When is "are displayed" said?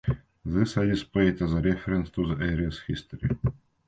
0.77-1.39